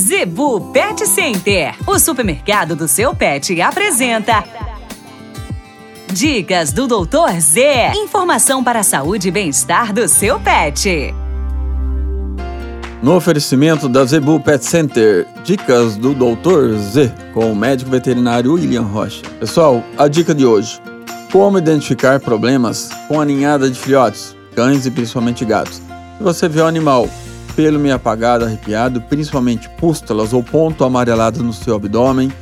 [0.00, 4.42] Zebu Pet Center, o supermercado do seu pet, apresenta.
[6.10, 7.92] Dicas do Doutor Z.
[7.96, 11.14] Informação para a saúde e bem-estar do seu pet.
[13.02, 18.82] No oferecimento da Zebu Pet Center, dicas do Doutor Z com o médico veterinário William
[18.82, 19.22] Rocha.
[19.38, 20.80] Pessoal, a dica de hoje:
[21.30, 25.76] como identificar problemas com a ninhada de filhotes, cães e principalmente gatos.
[26.16, 27.06] Se você vê o animal
[27.54, 32.32] pelo meio apagado, arrepiado, principalmente pústulas ou ponto amarelado no seu abdômen,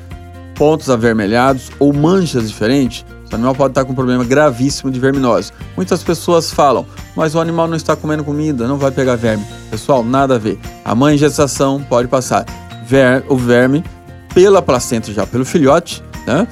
[0.54, 5.52] pontos avermelhados ou manchas diferentes, o animal pode estar com um problema gravíssimo de verminose.
[5.76, 9.44] Muitas pessoas falam, mas o animal não está comendo comida, não vai pegar verme.
[9.70, 10.58] Pessoal, nada a ver.
[10.84, 12.46] A mãe em gestação pode passar
[12.86, 13.84] ver, o verme
[14.32, 16.46] pela placenta já pelo filhote, né?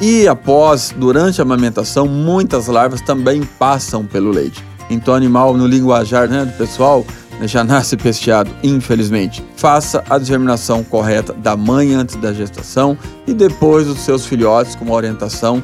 [0.00, 4.64] E após, durante a amamentação, muitas larvas também passam pelo leite.
[4.88, 7.04] Então, animal, no linguajar né, do pessoal,
[7.46, 9.44] já nasce pesteado, infelizmente.
[9.56, 14.84] Faça a determinação correta da mãe antes da gestação e depois dos seus filhotes com
[14.84, 15.62] uma orientação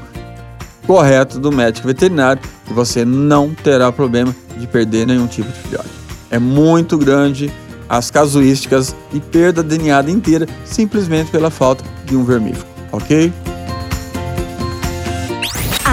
[0.86, 5.88] correta do médico veterinário e você não terá problema de perder nenhum tipo de filhote.
[6.30, 7.52] É muito grande
[7.88, 13.32] as casuísticas e perda de ninhada inteira simplesmente pela falta de um vermífugo, ok?